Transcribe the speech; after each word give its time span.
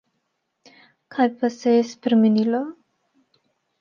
Kaj 1.15 1.27
pa 1.41 1.51
se 1.57 1.73
je 1.75 1.85
spremenilo? 1.93 2.63